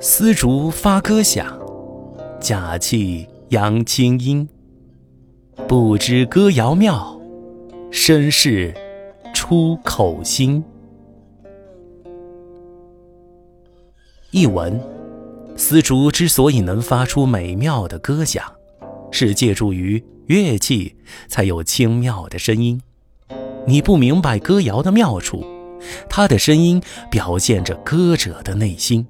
[0.00, 1.58] 丝竹发歌响
[2.40, 4.48] 假气扬清音。
[5.68, 7.18] 不知歌谣妙
[7.90, 8.74] 身是
[9.32, 10.62] 出口心。
[14.30, 14.80] 译文
[15.56, 18.44] 丝竹之所以能发出美妙的歌响
[19.12, 20.96] 是借助于乐器
[21.28, 22.82] 才有清妙的声音。
[23.66, 25.44] 你不明白歌谣的妙处
[26.08, 29.06] 他的声音表现着歌者的内心。